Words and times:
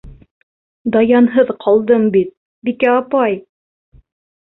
Даянһыҙ 0.95 1.53
ҡалдым 1.67 2.09
бит, 2.19 2.35
Бикә 2.71 2.93
апай!.. 2.97 3.41